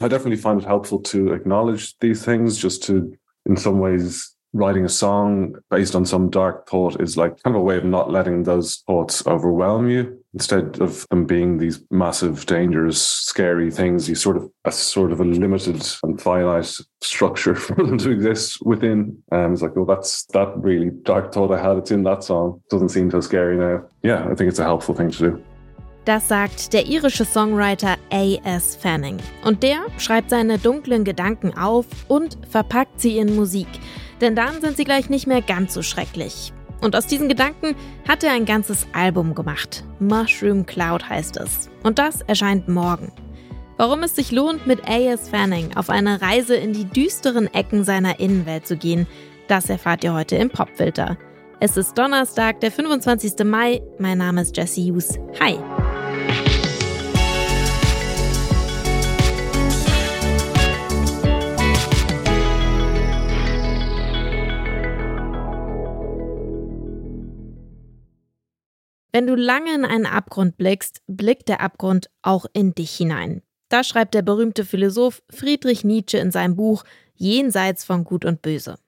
[0.00, 3.16] I definitely find it helpful to acknowledge these things, just to,
[3.46, 7.60] in some ways, writing a song based on some dark thought is like kind of
[7.60, 10.18] a way of not letting those thoughts overwhelm you.
[10.34, 15.20] Instead of them being these massive dangerous scary things you sort of a sort of
[15.20, 16.72] a limited and finite
[17.02, 19.20] structure for them to exist within.
[19.32, 22.62] And it's like well that's that really dark thought i had it's in that song.
[22.70, 23.84] Doesn't seem so scary now.
[24.02, 25.44] Yeah i think it's a helpful thing to do
[26.08, 28.76] Das sagt der irische Songwriter A.S.
[28.76, 29.18] Fanning.
[29.44, 33.68] Und der schreibt seine dunklen Gedanken auf und verpackt sie in Musik.
[34.22, 36.54] Denn dann sind sie gleich nicht mehr ganz so schrecklich.
[36.80, 37.76] Und aus diesen Gedanken
[38.08, 39.84] hat er ein ganzes Album gemacht.
[40.00, 41.68] Mushroom Cloud heißt es.
[41.82, 43.12] Und das erscheint morgen.
[43.76, 45.28] Warum es sich lohnt, mit A.S.
[45.28, 49.06] Fanning auf eine Reise in die düsteren Ecken seiner Innenwelt zu gehen,
[49.46, 51.18] das erfahrt ihr heute im Popfilter.
[51.60, 53.44] Es ist Donnerstag, der 25.
[53.44, 53.82] Mai.
[53.98, 55.18] Mein Name ist Jesse Hughes.
[55.38, 55.58] Hi!
[69.18, 73.42] Wenn du lange in einen Abgrund blickst, blickt der Abgrund auch in dich hinein.
[73.68, 76.84] Das schreibt der berühmte Philosoph Friedrich Nietzsche in seinem Buch
[77.16, 78.78] Jenseits von Gut und Böse.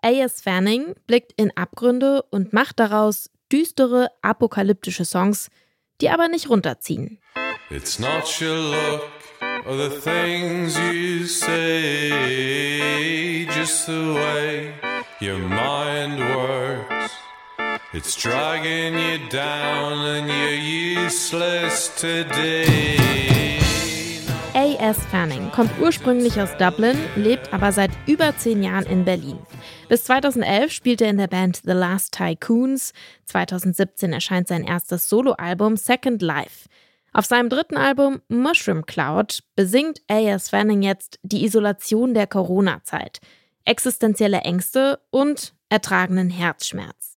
[0.00, 0.40] A.S.
[0.40, 5.50] Fanning blickt in Abgründe und macht daraus düstere, apokalyptische Songs,
[6.00, 7.18] die aber nicht runterziehen.
[7.68, 9.10] It's not your look
[9.66, 12.08] or the things you say,
[13.54, 14.72] just the way
[15.20, 16.97] your mind works.
[17.94, 22.98] It's dragging you down and you're useless today.
[24.52, 24.98] A.S.
[25.06, 29.38] Fanning kommt ursprünglich aus Dublin, lebt aber seit über zehn Jahren in Berlin.
[29.88, 32.92] Bis 2011 spielte er in der Band The Last Tycoons.
[33.24, 36.68] 2017 erscheint sein erstes Soloalbum Second Life.
[37.14, 40.50] Auf seinem dritten Album Mushroom Cloud besingt A.S.
[40.50, 43.20] Fanning jetzt die Isolation der Corona-Zeit,
[43.64, 47.17] existenzielle Ängste und ertragenen Herzschmerz.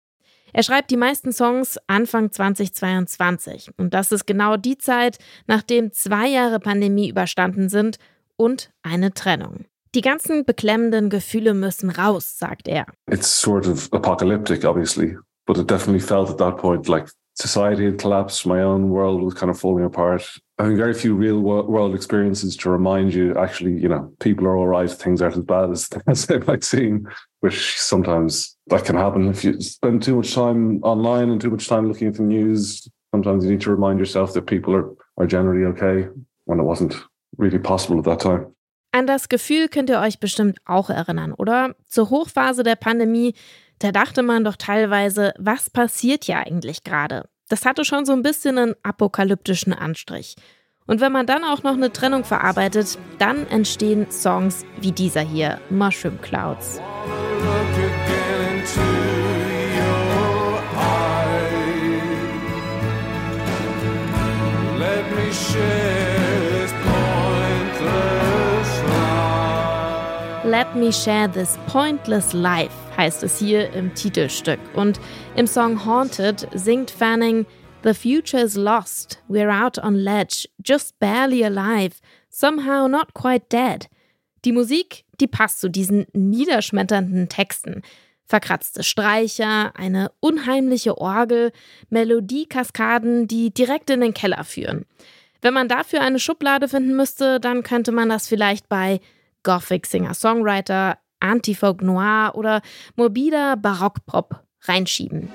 [0.53, 6.29] Er schreibt die meisten Songs Anfang 2022 und das ist genau die Zeit, nachdem zwei
[6.29, 7.99] Jahre Pandemie überstanden sind
[8.37, 9.67] und eine Trennung.
[9.95, 12.87] Die ganzen beklemmenden Gefühle müssen raus, sagt er.
[13.11, 17.99] It's sort of apocalyptic, obviously, but it definitely felt at that point like society had
[17.99, 20.41] collapsed, my own world was kind of falling apart.
[20.59, 24.67] Having very few real world experiences to remind you, actually, you know, people are all
[24.67, 27.09] right, things aren't as bad as, as they might seem,
[27.41, 31.69] which sometimes that can happen if you spend too much time online and too much
[31.69, 32.89] time looking at the news.
[33.15, 36.09] Sometimes you need to remind yourself that people are, are generally okay
[36.47, 36.95] when it wasn't
[37.37, 38.47] really possible at that time.
[38.91, 41.77] An das Gefühl könnt ihr euch bestimmt auch erinnern, oder?
[41.87, 43.35] Zur Hochphase der Pandemie,
[43.79, 47.29] da dachte man doch teilweise, was passiert hier eigentlich gerade?
[47.49, 50.37] Das hatte schon so ein bisschen einen apokalyptischen Anstrich.
[50.87, 55.61] Und wenn man dann auch noch eine Trennung verarbeitet, dann entstehen Songs wie dieser hier,
[55.71, 56.81] Mushroom Clouds.
[70.45, 74.59] Let Me Share This Pointless Life heißt es hier im Titelstück.
[74.75, 75.01] Und
[75.37, 77.47] im Song Haunted singt Fanning
[77.85, 83.89] The future is lost, we're out on ledge, just barely alive, somehow not quite dead.
[84.45, 87.83] Die Musik, die passt zu diesen niederschmetternden Texten.
[88.27, 91.53] Verkratzte Streicher, eine unheimliche Orgel,
[91.89, 94.85] Melodiekaskaden, die direkt in den Keller führen.
[95.41, 99.01] Wenn man dafür eine Schublade finden müsste, dann könnte man das vielleicht bei
[99.45, 102.61] Gothic Singer-Songwriter, Antifolk Noir oder
[102.97, 105.29] morbider Barockpop reinschieben.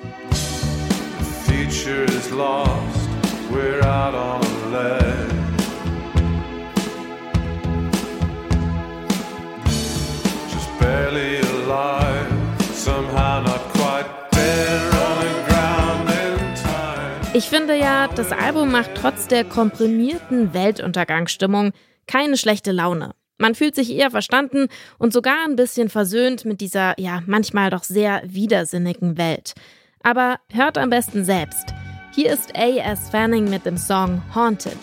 [17.36, 21.72] Ich finde ja, das Album macht trotz der komprimierten Weltuntergangsstimmung
[22.06, 23.14] keine schlechte Laune.
[23.36, 24.68] Man fühlt sich eher verstanden
[24.98, 29.54] und sogar ein bisschen versöhnt mit dieser, ja, manchmal doch sehr widersinnigen Welt.
[30.02, 31.74] Aber hört am besten selbst.
[32.14, 33.10] Hier ist A.S.
[33.10, 34.78] Fanning mit dem Song Haunted.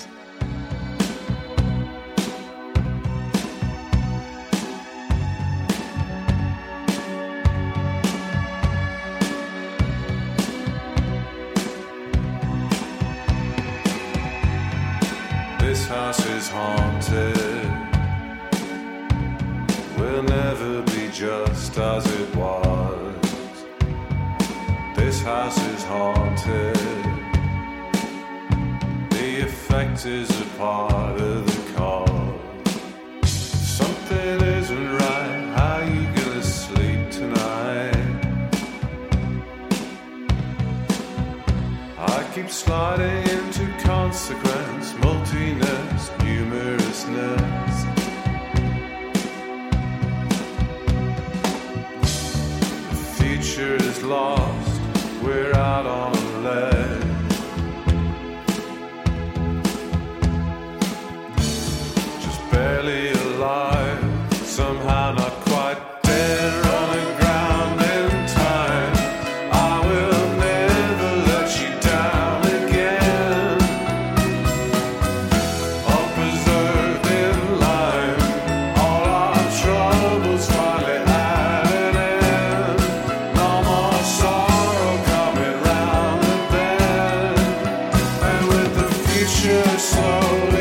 [15.59, 17.50] This house is haunted.
[20.27, 23.15] can be just as it was.
[24.95, 26.75] This house is haunted.
[29.09, 33.29] The effect is a part of the cause.
[33.29, 35.53] Something isn't right.
[35.55, 37.95] How you gonna sleep tonight?
[41.97, 44.50] I keep sliding into consequences.
[53.31, 54.81] Future is lost,
[55.23, 57.01] we're out on a ledge.
[62.25, 63.00] Just barely
[89.41, 90.60] future slowly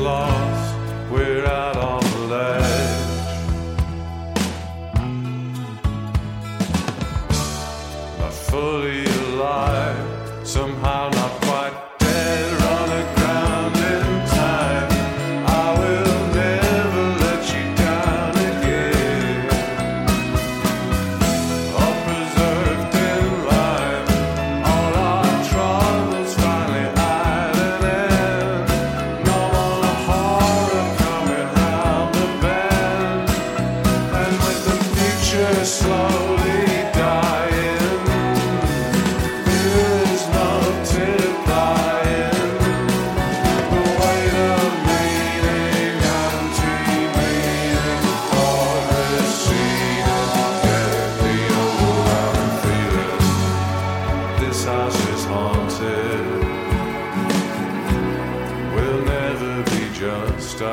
[0.00, 0.74] lost,
[1.10, 1.76] we're out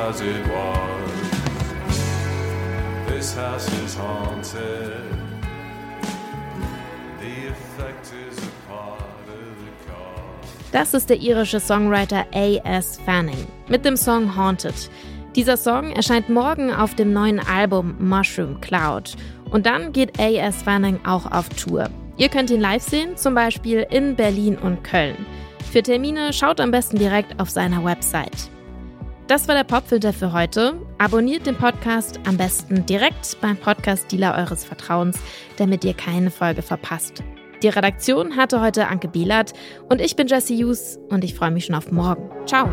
[0.08, 1.10] as it was.
[3.08, 5.02] This house is haunted.
[7.20, 10.72] The effect is a part of the cause.
[10.72, 12.98] Das ist der irische Songwriter A.S.
[13.04, 14.90] Fanning mit dem Song Haunted.
[15.36, 19.14] Dieser Song erscheint morgen auf dem neuen Album Mushroom Cloud.
[19.50, 20.62] Und dann geht A.S.
[20.62, 21.90] Fanning auch auf Tour.
[22.16, 25.26] Ihr könnt ihn live sehen, zum Beispiel in Berlin und Köln.
[25.70, 28.48] Für Termine schaut am besten direkt auf seiner Website.
[29.28, 30.80] Das war der Popfilter für heute.
[30.96, 35.18] Abonniert den Podcast am besten direkt beim Podcast-Dealer eures Vertrauens,
[35.58, 37.22] damit ihr keine Folge verpasst.
[37.62, 39.52] Die Redaktion hatte heute Anke Bielert
[39.90, 42.30] und ich bin Jesse Hughes und ich freue mich schon auf morgen.
[42.46, 42.70] Ciao!